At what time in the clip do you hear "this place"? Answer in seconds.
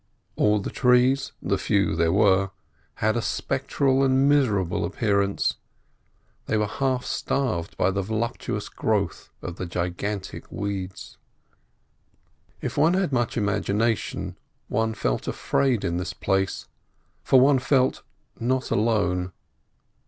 15.97-16.65